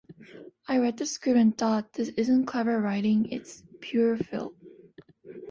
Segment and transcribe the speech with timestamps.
[0.67, 4.55] I read the script and thought, this isn't clever writing, it's pure filth.